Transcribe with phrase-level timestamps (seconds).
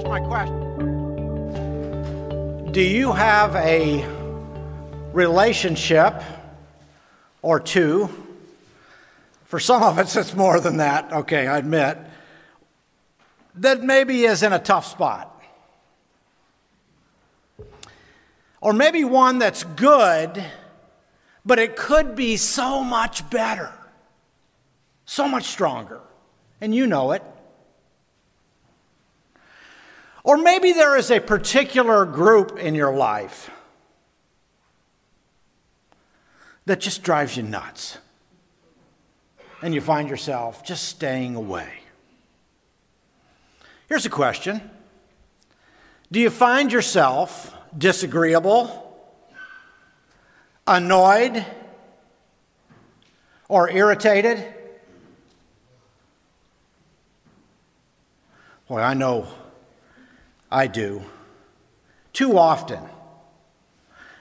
[0.00, 0.56] here's my question
[2.72, 4.04] Do you have a
[5.12, 6.22] relationship
[7.42, 8.08] or two?
[9.44, 11.98] For some of us, it's more than that, okay, I admit,
[13.56, 15.26] that maybe is in a tough spot.
[18.60, 20.44] Or maybe one that's good,
[21.44, 23.72] but it could be so much better,
[25.04, 26.00] so much stronger,
[26.60, 27.24] and you know it.
[30.22, 33.50] Or maybe there is a particular group in your life
[36.66, 37.98] that just drives you nuts.
[39.62, 41.80] And you find yourself just staying away.
[43.88, 44.60] Here's a question
[46.12, 48.96] Do you find yourself disagreeable,
[50.66, 51.44] annoyed,
[53.48, 54.44] or irritated?
[58.68, 59.26] Boy, I know
[60.50, 61.02] I do.
[62.12, 62.80] Too often.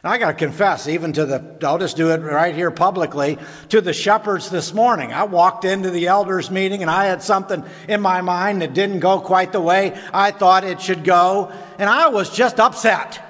[0.01, 3.37] And I got to confess, even to the, I'll just do it right here publicly,
[3.67, 5.11] to the shepherds this morning.
[5.11, 8.99] I walked into the elders' meeting and I had something in my mind that didn't
[8.99, 13.21] go quite the way I thought it should go, and I was just upset.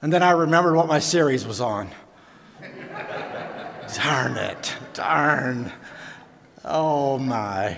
[0.00, 1.90] And then I remembered what my series was on.
[3.94, 4.74] Darn it.
[4.94, 5.70] Darn.
[6.64, 7.76] Oh my.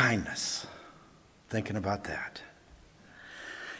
[0.00, 0.66] Kindness.
[1.50, 2.40] Thinking about that.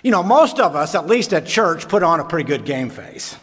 [0.03, 2.91] You know, most of us, at least at church, put on a pretty good game
[2.91, 3.39] face.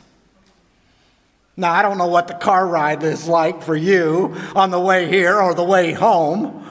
[1.55, 5.07] Now, I don't know what the car ride is like for you on the way
[5.07, 6.69] here or the way home.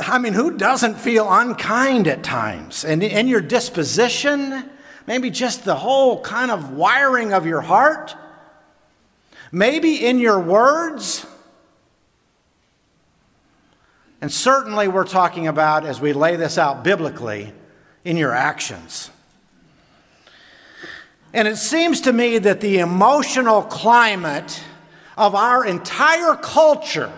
[0.00, 2.82] I mean, who doesn't feel unkind at times?
[2.82, 4.70] And in your disposition,
[5.06, 8.16] maybe just the whole kind of wiring of your heart,
[9.52, 11.26] maybe in your words.
[14.24, 17.52] And certainly, we're talking about, as we lay this out biblically,
[18.06, 19.10] in your actions.
[21.34, 24.64] And it seems to me that the emotional climate
[25.18, 27.12] of our entire culture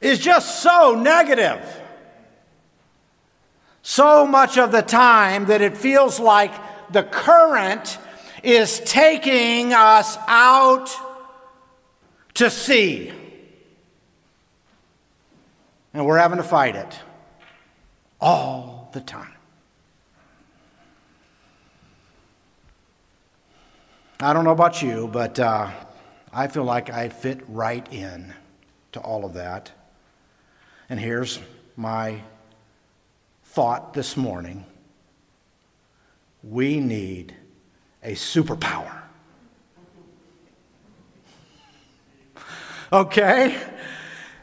[0.00, 1.62] is just so negative.
[3.82, 6.54] So much of the time that it feels like
[6.90, 7.98] the current
[8.42, 10.88] is taking us out
[12.32, 13.12] to sea.
[15.94, 16.98] And we're having to fight it
[18.20, 19.34] all the time.
[24.20, 25.70] I don't know about you, but uh,
[26.32, 28.32] I feel like I fit right in
[28.92, 29.72] to all of that.
[30.88, 31.40] And here's
[31.76, 32.22] my
[33.44, 34.64] thought this morning
[36.42, 37.34] we need
[38.02, 38.98] a superpower.
[42.92, 43.58] Okay?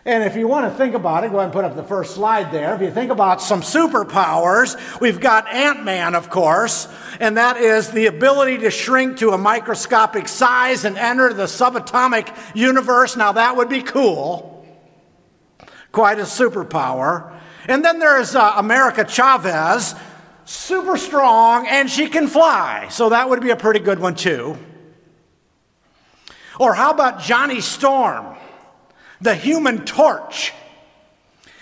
[0.05, 2.15] And if you want to think about it, go ahead and put up the first
[2.15, 2.73] slide there.
[2.73, 6.87] If you think about some superpowers, we've got Ant Man, of course,
[7.19, 12.33] and that is the ability to shrink to a microscopic size and enter the subatomic
[12.55, 13.17] universe.
[13.17, 14.65] Now, that would be cool
[15.91, 17.33] quite a superpower.
[17.67, 19.95] And then there's uh, America Chavez,
[20.45, 22.87] super strong, and she can fly.
[22.89, 24.57] So that would be a pretty good one, too.
[26.59, 28.35] Or how about Johnny Storm,
[29.21, 30.53] the human torch?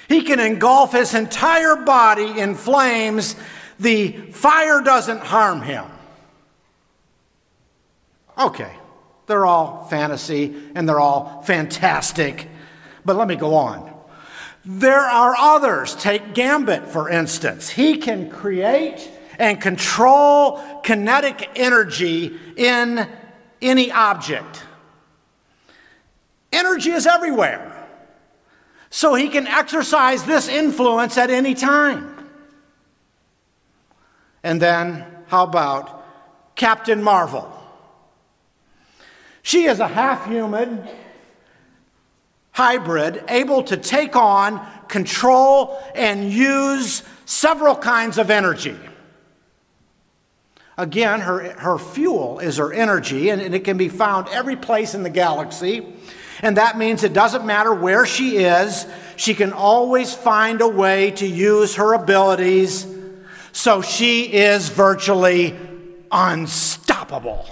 [0.07, 3.35] He can engulf his entire body in flames.
[3.79, 5.85] The fire doesn't harm him.
[8.37, 8.71] Okay,
[9.25, 12.47] they're all fantasy and they're all fantastic.
[13.03, 13.93] But let me go on.
[14.63, 15.95] There are others.
[15.95, 17.69] Take Gambit, for instance.
[17.69, 23.07] He can create and control kinetic energy in
[23.61, 24.63] any object.
[26.57, 27.73] Energy is everywhere.
[28.89, 32.15] So he can exercise this influence at any time.
[34.43, 36.03] And then, how about
[36.55, 37.53] Captain Marvel?
[39.43, 40.87] She is a half human,
[42.51, 48.77] hybrid able to take on, control, and use several kinds of energy.
[50.77, 55.03] Again, her, her fuel is her energy, and it can be found every place in
[55.03, 55.93] the galaxy.
[56.41, 58.85] And that means it doesn't matter where she is,
[59.15, 62.85] she can always find a way to use her abilities.
[63.51, 65.57] So she is virtually
[66.11, 67.45] unstoppable.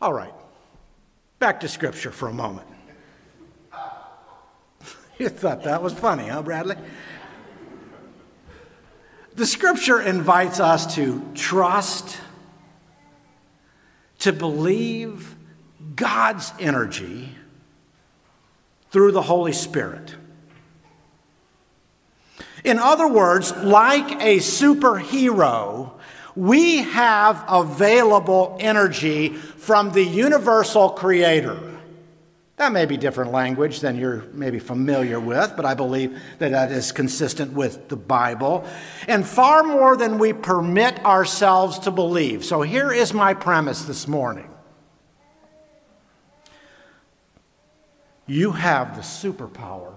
[0.00, 0.34] All right.
[1.38, 2.66] Back to Scripture for a moment.
[5.18, 6.76] you thought that was funny, huh, Bradley?
[9.34, 12.18] The Scripture invites us to trust,
[14.26, 15.36] to believe
[15.94, 17.28] God's energy
[18.90, 20.16] through the Holy Spirit.
[22.64, 25.92] In other words, like a superhero,
[26.34, 31.75] we have available energy from the universal creator.
[32.56, 36.72] That may be different language than you're maybe familiar with, but I believe that that
[36.72, 38.64] is consistent with the Bible.
[39.06, 42.46] And far more than we permit ourselves to believe.
[42.46, 44.50] So here is my premise this morning
[48.26, 49.94] you have the superpower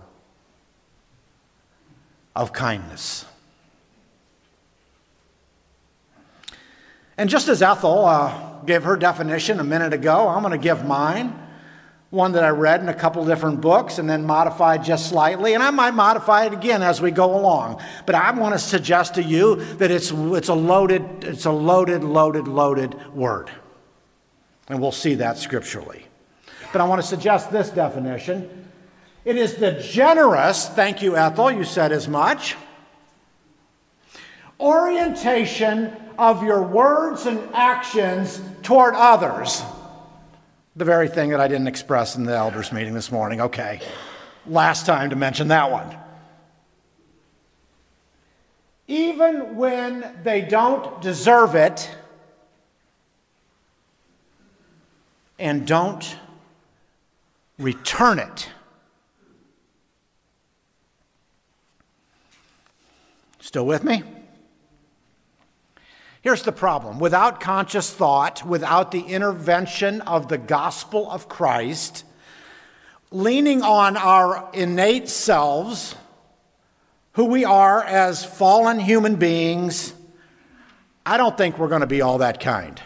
[2.35, 3.25] of kindness.
[7.17, 10.85] And just as Ethel uh, gave her definition a minute ago, I'm going to give
[10.85, 11.47] mine
[12.09, 15.61] one that I read in a couple different books and then modified just slightly, and
[15.61, 17.81] I might modify it again as we go along.
[18.05, 22.03] But I want to suggest to you that it's, it's a loaded, it's a loaded,
[22.03, 23.51] loaded, loaded word.
[24.69, 26.05] And we'll see that scripturally.
[26.71, 28.67] But I want to suggest this definition.
[29.23, 32.55] It is the generous, thank you, Ethel, you said as much,
[34.59, 39.61] orientation of your words and actions toward others.
[40.75, 43.41] The very thing that I didn't express in the elders' meeting this morning.
[43.41, 43.81] Okay,
[44.45, 45.97] last time to mention that one.
[48.87, 51.89] Even when they don't deserve it
[55.37, 56.17] and don't
[57.57, 58.49] return it.
[63.39, 64.03] Still with me?
[66.21, 66.99] Here's the problem.
[66.99, 72.03] Without conscious thought, without the intervention of the gospel of Christ,
[73.09, 75.95] leaning on our innate selves,
[77.13, 79.93] who we are as fallen human beings,
[81.05, 82.81] I don't think we're going to be all that kind.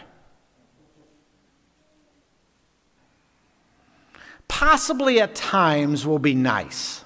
[4.46, 7.02] Possibly at times we'll be nice,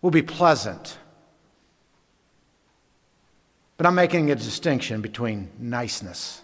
[0.00, 0.98] we'll be pleasant
[3.84, 6.40] but I'm making a distinction between niceness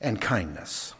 [0.00, 0.92] and kindness.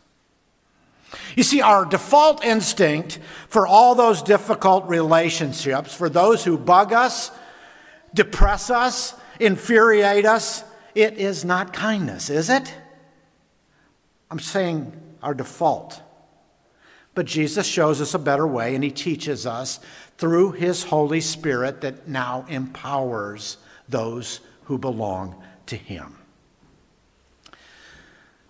[1.34, 3.18] You see, our default instinct
[3.48, 7.32] for all those difficult relationships, for those who bug us,
[8.14, 10.62] depress us, infuriate us,
[10.94, 12.72] it is not kindness, is it?
[14.30, 14.92] I'm saying
[15.24, 16.00] our default.
[17.16, 19.80] But Jesus shows us a better way, and he teaches us
[20.18, 23.56] through his Holy Spirit that now empowers
[23.88, 26.16] those who belong to him.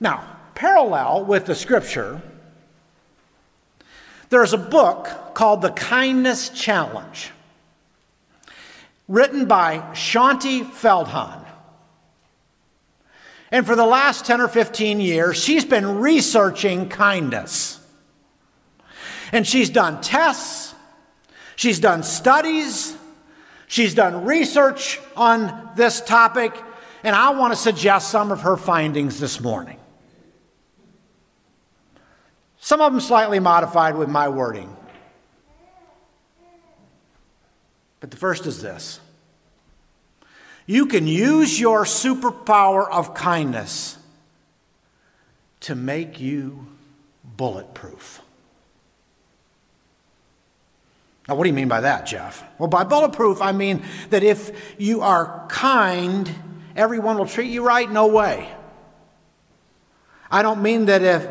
[0.00, 2.20] Now, parallel with the scripture,
[4.31, 7.31] there's a book called The Kindness Challenge,
[9.06, 11.44] written by Shaunti Feldhahn.
[13.50, 17.79] And for the last 10 or 15 years, she's been researching kindness.
[19.31, 20.75] And she's done tests,
[21.56, 22.97] she's done studies,
[23.72, 26.54] She's done research on this topic,
[27.02, 29.78] and I want to suggest some of her findings this morning.
[32.58, 34.76] Some of them slightly modified with my wording.
[38.00, 39.00] But the first is this
[40.66, 43.97] you can use your superpower of kindness
[45.61, 46.66] to make you
[47.25, 48.20] bulletproof.
[51.29, 52.45] Now, what do you mean by that, Jeff?
[52.59, 56.31] Well, by bulletproof, I mean that if you are kind,
[56.75, 57.91] everyone will treat you right?
[57.91, 58.50] No way.
[60.31, 61.29] I don't mean that if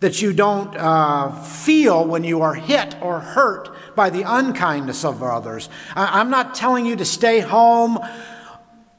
[0.00, 5.22] that you don't uh, feel when you are hit or hurt by the unkindness of
[5.22, 5.68] others.
[5.94, 7.98] I, I'm not telling you to stay home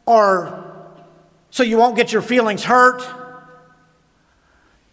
[0.06, 0.68] or
[1.50, 3.03] so you won't get your feelings hurt.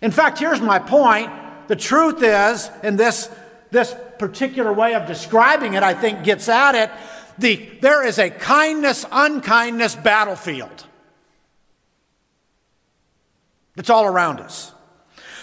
[0.01, 1.31] In fact, here's my point.
[1.69, 3.31] The truth is, in this,
[3.71, 6.91] this particular way of describing it, I think, gets at it.
[7.39, 10.85] The, there is a kindness unkindness battlefield
[13.77, 14.73] that's all around us.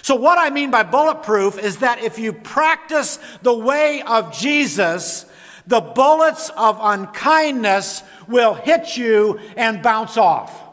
[0.01, 5.25] So, what I mean by bulletproof is that if you practice the way of Jesus,
[5.65, 10.64] the bullets of unkindness will hit you and bounce off.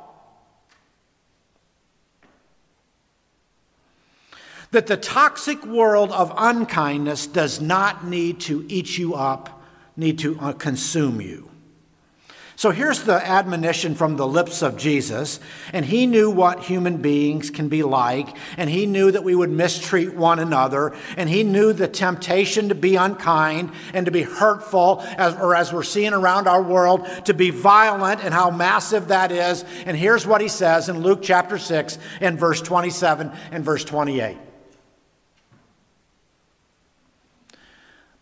[4.73, 9.63] That the toxic world of unkindness does not need to eat you up,
[9.97, 11.49] need to uh, consume you.
[12.55, 15.41] So here's the admonition from the lips of Jesus.
[15.73, 18.29] And he knew what human beings can be like.
[18.57, 20.95] And he knew that we would mistreat one another.
[21.17, 25.73] And he knew the temptation to be unkind and to be hurtful, as, or as
[25.73, 29.65] we're seeing around our world, to be violent and how massive that is.
[29.85, 34.39] And here's what he says in Luke chapter 6 and verse 27 and verse 28.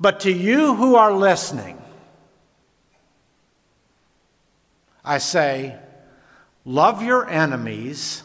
[0.01, 1.77] But to you who are listening,
[5.05, 5.77] I say,
[6.65, 8.23] love your enemies,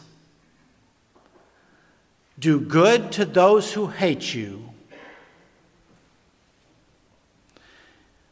[2.38, 4.70] do good to those who hate you,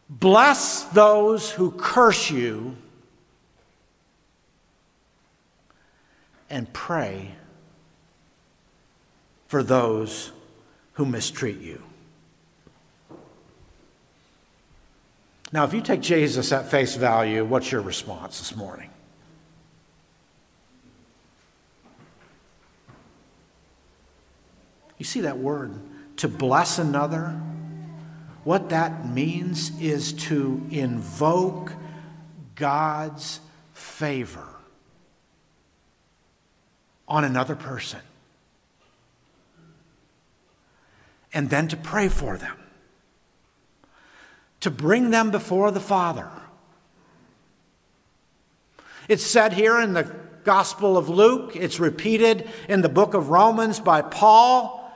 [0.08, 2.76] bless those who curse you,
[6.48, 7.32] and pray
[9.48, 10.32] for those
[10.94, 11.82] who mistreat you.
[15.54, 18.90] Now, if you take Jesus at face value, what's your response this morning?
[24.98, 25.78] You see that word,
[26.16, 27.40] to bless another?
[28.42, 31.72] What that means is to invoke
[32.56, 33.38] God's
[33.74, 34.48] favor
[37.06, 38.00] on another person
[41.32, 42.63] and then to pray for them
[44.64, 46.26] to bring them before the Father.
[49.08, 50.04] It's said here in the
[50.44, 54.90] Gospel of Luke, it's repeated in the book of Romans by Paul.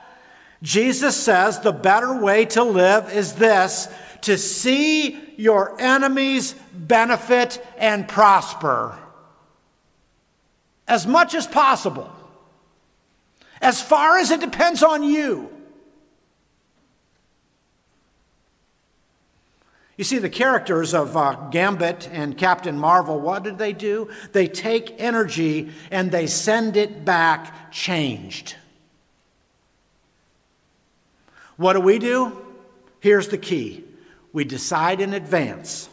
[0.63, 3.87] Jesus says the better way to live is this
[4.21, 8.97] to see your enemies benefit and prosper
[10.87, 12.11] as much as possible,
[13.61, 15.58] as far as it depends on you.
[19.99, 24.09] You see, the characters of uh, Gambit and Captain Marvel, what did they do?
[24.31, 28.55] They take energy and they send it back changed.
[31.57, 32.31] What do we do?
[33.01, 33.83] Here's the key
[34.31, 35.89] we decide in advance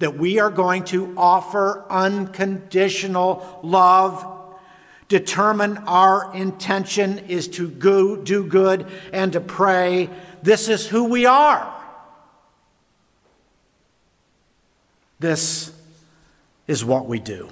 [0.00, 4.26] that we are going to offer unconditional love.
[5.06, 10.10] Determine our intention is to go, do good and to pray.
[10.42, 11.73] This is who we are.
[15.24, 15.72] This
[16.66, 17.48] is what we do.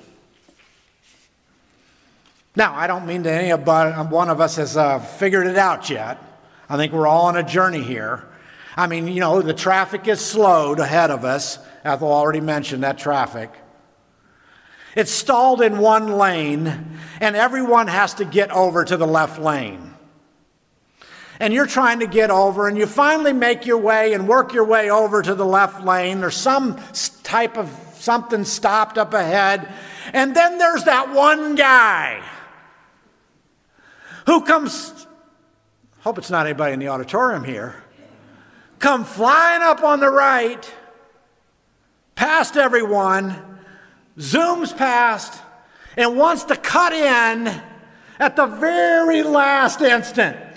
[2.54, 3.66] Now, I don't mean that any of
[4.10, 6.18] one of us has uh, figured it out yet.
[6.68, 8.28] I think we're all on a journey here.
[8.76, 11.58] I mean, you know, the traffic is slowed ahead of us.
[11.82, 13.50] Ethel already mentioned that traffic.
[14.94, 19.91] It's stalled in one lane, and everyone has to get over to the left lane.
[21.42, 24.62] And you're trying to get over, and you finally make your way and work your
[24.62, 26.20] way over to the left lane.
[26.20, 26.80] There's some
[27.24, 29.68] type of something stopped up ahead.
[30.12, 32.22] And then there's that one guy
[34.26, 35.04] who comes,
[36.02, 37.74] hope it's not anybody in the auditorium here,
[38.78, 40.72] come flying up on the right,
[42.14, 43.58] past everyone,
[44.16, 45.42] zooms past,
[45.96, 47.62] and wants to cut in
[48.20, 50.51] at the very last instant.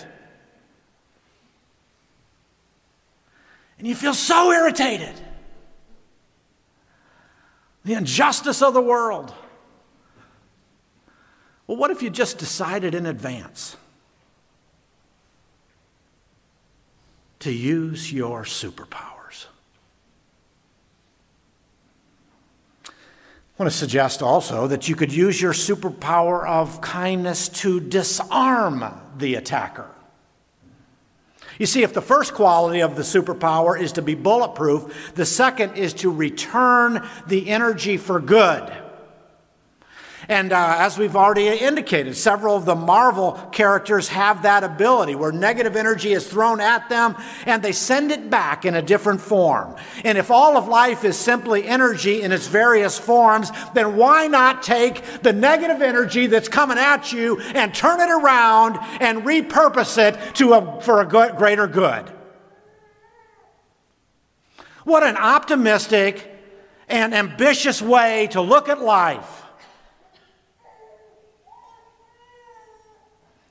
[3.78, 5.14] And you feel so irritated
[7.84, 9.32] the injustice of the world.
[11.66, 13.76] Well, what if you just decided in advance
[17.40, 19.46] to use your superpowers?
[22.86, 28.84] I want to suggest also that you could use your superpower of kindness to disarm
[29.16, 29.90] the attacker.
[31.58, 35.74] You see, if the first quality of the superpower is to be bulletproof, the second
[35.74, 38.85] is to return the energy for good.
[40.28, 45.30] And uh, as we've already indicated, several of the Marvel characters have that ability where
[45.30, 47.14] negative energy is thrown at them
[47.44, 49.76] and they send it back in a different form.
[50.02, 54.64] And if all of life is simply energy in its various forms, then why not
[54.64, 60.34] take the negative energy that's coming at you and turn it around and repurpose it
[60.36, 62.10] to a, for a good, greater good?
[64.82, 66.32] What an optimistic
[66.88, 69.45] and ambitious way to look at life.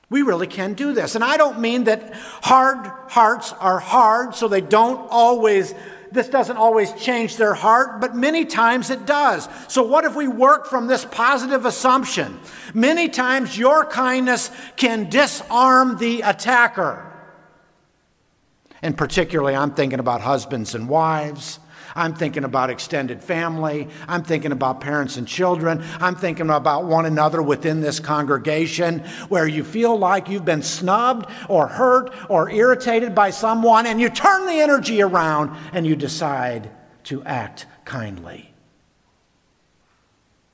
[0.08, 1.14] We really can do this.
[1.14, 5.74] And I don't mean that hard hearts are hard, so they don't always,
[6.12, 9.48] this doesn't always change their heart, but many times it does.
[9.66, 12.38] So, what if we work from this positive assumption?
[12.72, 17.02] Many times your kindness can disarm the attacker.
[18.82, 21.58] And particularly, I'm thinking about husbands and wives.
[21.96, 23.88] I'm thinking about extended family.
[24.06, 25.82] I'm thinking about parents and children.
[25.98, 31.26] I'm thinking about one another within this congregation where you feel like you've been snubbed
[31.48, 36.70] or hurt or irritated by someone, and you turn the energy around and you decide
[37.04, 38.52] to act kindly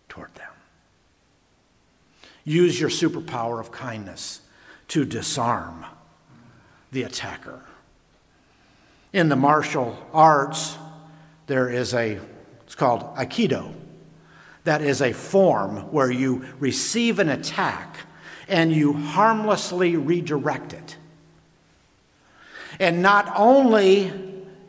[0.08, 0.52] toward them.
[2.44, 4.40] Use your superpower of kindness
[4.88, 5.86] to disarm
[6.92, 7.62] the attacker.
[9.12, 10.76] In the martial arts,
[11.46, 12.20] there is a,
[12.64, 13.74] it's called Aikido.
[14.64, 17.98] That is a form where you receive an attack
[18.48, 20.96] and you harmlessly redirect it.
[22.78, 24.06] And not only,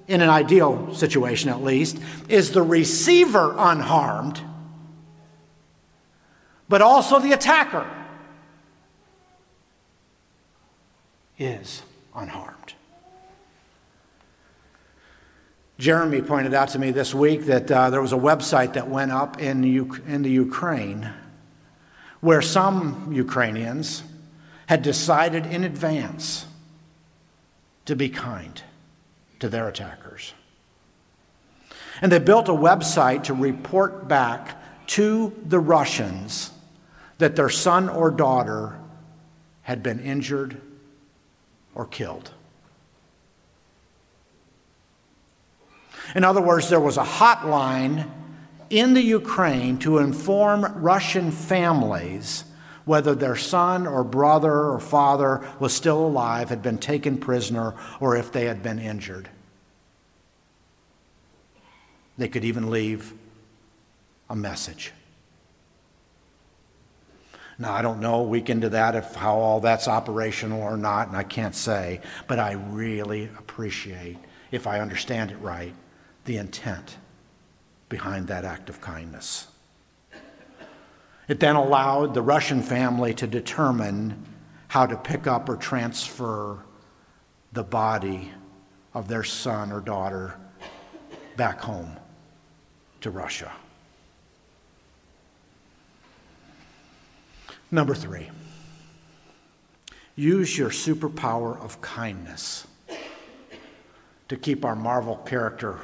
[0.08, 4.42] in an ideal situation at least, is the receiver unharmed,
[6.68, 7.90] but also the attacker
[11.38, 11.84] is
[12.16, 12.74] unharmed.
[15.80, 19.12] Jeremy pointed out to me this week that uh, there was a website that went
[19.12, 21.12] up in U- in the Ukraine
[22.22, 24.04] where some Ukrainians
[24.68, 26.46] had decided in advance
[27.86, 28.62] to be kind
[29.40, 30.34] to their attackers.
[32.02, 36.52] And they built a website to report back to the Russians
[37.18, 38.80] that their son or daughter
[39.64, 40.62] had been injured
[41.76, 42.32] or killed.
[46.16, 48.10] In other words, there was a hotline
[48.70, 52.46] in the Ukraine to inform Russian families
[52.86, 58.16] whether their son or brother or father was still alive, had been taken prisoner, or
[58.16, 59.30] if they had been injured.
[62.18, 63.14] They could even leave
[64.30, 64.92] a message.
[67.58, 71.08] Now, I don't know a week into that if how all that's operational or not,
[71.08, 74.18] and I can't say, but I really appreciate,
[74.52, 75.74] if I understand it right,
[76.26, 76.98] the intent
[77.90, 79.48] behind that act of kindness.
[81.28, 84.26] It then allowed the Russian family to determine
[84.68, 86.60] how to pick up or transfer
[87.52, 88.32] the body
[88.94, 90.36] of their son or daughter
[91.38, 91.96] back home
[93.02, 93.52] to Russia.
[97.72, 98.30] Number three,
[100.16, 102.68] use your superpower of kindness
[104.28, 105.80] to keep our Marvel character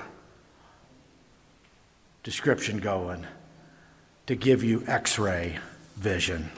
[2.29, 3.25] description going
[4.27, 5.57] to give you x ray
[5.95, 6.51] vision.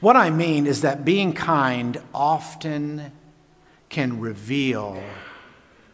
[0.00, 3.10] What I mean is that being kind often
[3.88, 5.02] can reveal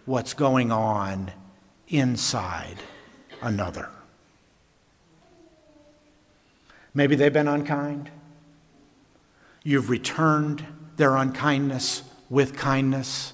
[0.04, 1.30] what's going on
[1.86, 2.78] inside
[3.40, 3.88] another.
[6.92, 8.10] Maybe they've been unkind.
[9.62, 10.66] You've returned
[10.96, 13.32] their unkindness with kindness.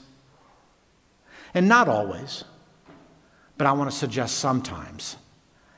[1.55, 2.45] And not always.
[3.61, 5.19] But I want to suggest sometimes,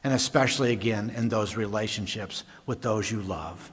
[0.05, 3.73] and especially again in those relationships with those you love,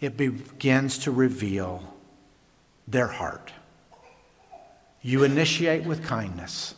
[0.00, 1.82] it begins to reveal
[2.86, 3.52] their heart.
[5.02, 6.76] You initiate with kindness,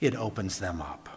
[0.00, 1.10] it opens them up.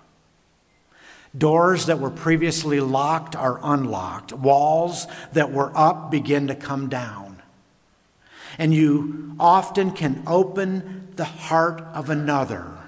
[1.37, 4.33] Doors that were previously locked are unlocked.
[4.33, 7.41] Walls that were up begin to come down.
[8.57, 12.79] And you often can open the heart of another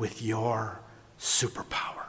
[0.00, 0.80] with your
[1.18, 2.06] superpower.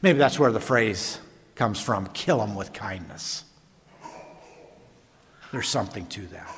[0.00, 1.18] Maybe that's where the phrase
[1.56, 3.44] comes from kill them with kindness.
[5.50, 6.48] There's something to that.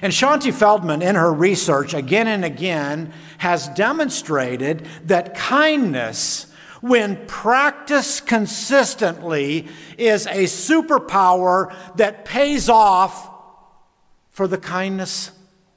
[0.00, 6.46] And Shaunti Feldhahn, in her research, again and again, has demonstrated that kindness,
[6.80, 9.68] when practiced consistently,
[9.98, 13.30] is a superpower that pays off
[14.30, 15.30] for the kindness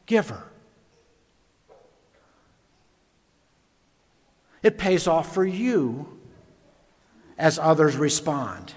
[0.06, 0.44] giver.
[4.64, 6.20] It pays off for you
[7.38, 8.74] as others respond.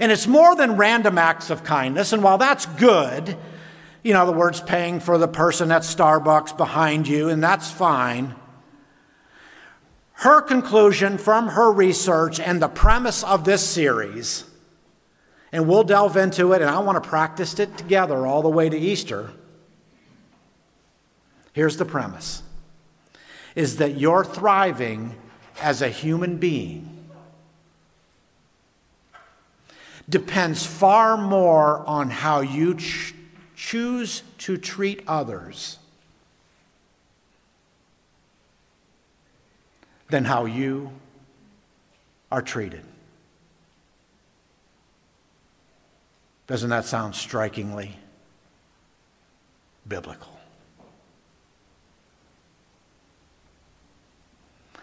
[0.00, 3.36] And it's more than random acts of kindness, and while that's good,
[4.02, 8.34] you know, the words paying for the person at Starbucks behind you, and that's fine.
[10.12, 14.44] Her conclusion from her research and the premise of this series
[15.52, 18.68] and we'll delve into it, and I want to practice it together all the way
[18.68, 19.30] to Easter.
[21.56, 22.42] Here's the premise
[23.54, 25.14] is that you're thriving
[25.62, 27.08] as a human being
[30.06, 33.14] depends far more on how you ch-
[33.54, 35.78] choose to treat others
[40.10, 40.92] than how you
[42.30, 42.84] are treated.
[46.46, 47.96] Doesn't that sound strikingly
[49.88, 50.35] biblical?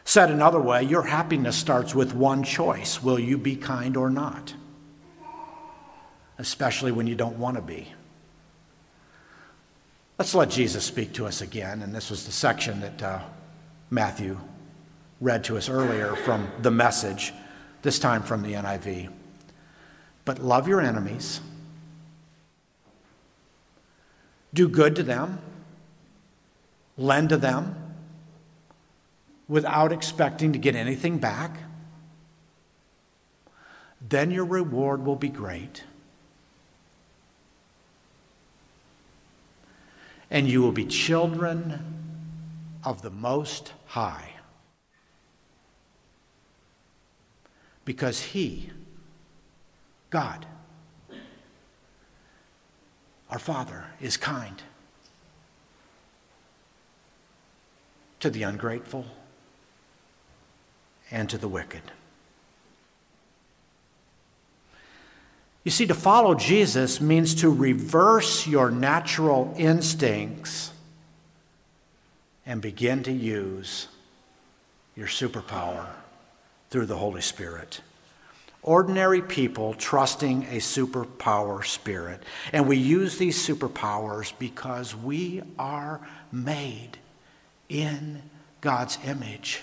[0.05, 4.53] Said another way, your happiness starts with one choice will you be kind or not?
[6.37, 7.93] Especially when you don't want to be.
[10.19, 11.81] Let's let Jesus speak to us again.
[11.81, 13.19] And this was the section that uh,
[13.89, 14.39] Matthew
[15.21, 17.33] read to us earlier from the message,
[17.81, 19.09] this time from the NIV.
[20.25, 21.39] But love your enemies,
[24.53, 25.39] do good to them,
[26.97, 27.82] lend to them
[29.53, 31.55] without expecting to get anything back.
[34.01, 35.83] Then your reward will be great.
[40.31, 41.83] And you will be children
[42.83, 44.31] of the Most High.
[47.85, 48.71] Because He,
[50.09, 50.47] God,
[53.29, 54.63] our Father, is kind
[58.19, 59.05] to the ungrateful
[61.11, 61.83] and to the wicked.
[65.63, 70.71] You see, to follow Jesus means to reverse your natural instincts
[72.45, 73.87] and begin to use
[74.95, 75.87] your superpower
[76.69, 77.79] through the Holy Spirit.
[78.61, 82.23] Ordinary people trusting a superpower spirit.
[82.51, 86.97] And we use these superpowers because we are made
[87.69, 88.21] in
[88.61, 89.61] God's image.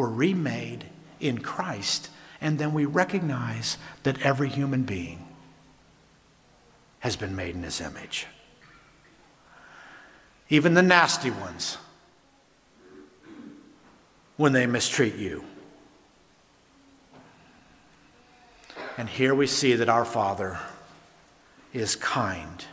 [0.00, 0.86] We're remade
[1.20, 2.08] in Christ,
[2.40, 5.28] and then we recognize that every human being
[7.00, 8.26] has been made in his image.
[10.48, 11.76] Even the nasty ones,
[14.38, 15.44] when they mistreat you.
[18.96, 20.60] And here we see that our Father
[21.74, 22.64] is kind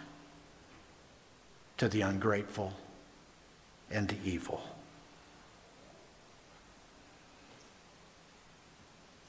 [1.75, 2.71] to the ungrateful
[3.91, 4.76] and the evil.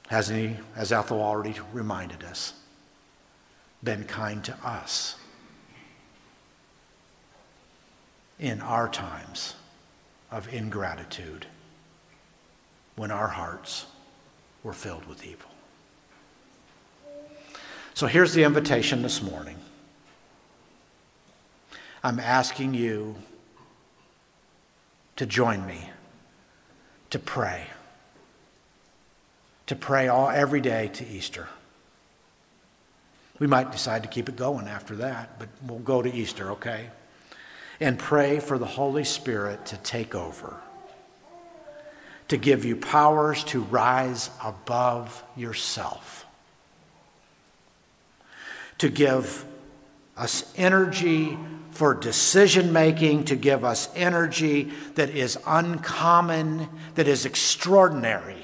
[0.09, 2.55] Hasn't he, as Ethel already reminded us,
[3.85, 5.17] been kind to us
[8.41, 9.55] in our times
[10.31, 11.47] of ingratitude
[12.97, 13.85] when our hearts
[14.63, 15.51] were filled with evil?
[17.93, 19.57] So here's the invitation this morning.
[22.03, 23.17] I'm asking you
[25.17, 25.91] to join me
[27.11, 27.67] to pray.
[29.69, 31.49] To pray all every day to Easter.
[33.39, 36.91] We might decide to keep it going after that, but we'll go to Easter, okay?
[37.81, 40.57] And pray for the Holy Spirit to take over,
[42.27, 46.27] to give you powers to rise above yourself
[48.79, 49.45] to give
[50.17, 51.37] us energy
[51.73, 58.43] for decision making, to give us energy that is uncommon, that is extraordinary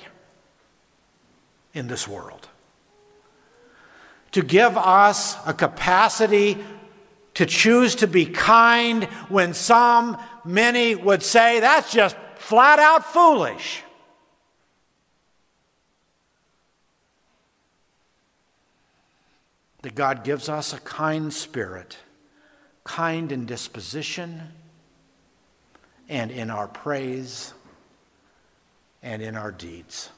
[1.74, 2.48] in this world.
[4.32, 6.58] To give us a capacity
[7.34, 13.82] to choose to be kind when some, many would say that's just flat out foolish.
[19.84, 21.98] that God gives us a kind spirit,
[22.84, 24.40] kind in disposition,
[26.08, 27.52] and in our praise,
[29.02, 30.08] and in our deeds.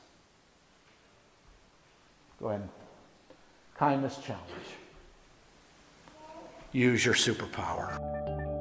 [2.41, 2.69] Go ahead.
[3.77, 4.45] Kindness challenge.
[6.73, 8.56] Use your superpower.